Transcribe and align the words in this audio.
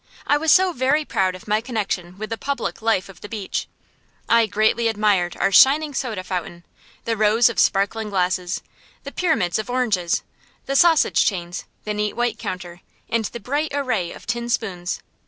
I 0.25 0.35
was 0.35 0.57
very 0.75 1.05
proud 1.05 1.35
of 1.35 1.47
my 1.47 1.61
connection 1.61 2.17
with 2.17 2.31
the 2.31 2.35
public 2.39 2.81
life 2.81 3.07
of 3.07 3.21
the 3.21 3.29
beach. 3.29 3.67
I 4.27 4.41
admired 4.41 4.51
greatly 5.33 5.39
our 5.39 5.51
shining 5.51 5.93
soda 5.93 6.23
fountain, 6.23 6.65
the 7.05 7.15
rows 7.15 7.49
of 7.49 7.59
sparkling 7.59 8.09
glasses, 8.09 8.63
the 9.03 9.11
pyramids 9.11 9.59
of 9.59 9.69
oranges, 9.69 10.23
the 10.65 10.75
sausage 10.75 11.23
chains, 11.23 11.65
the 11.83 11.93
neat 11.93 12.13
white 12.15 12.39
counter, 12.39 12.81
and 13.11 13.25
the 13.25 13.39
bright 13.39 13.73
array 13.75 14.11
of 14.11 14.25
tin 14.25 14.49
spoons. 14.49 15.03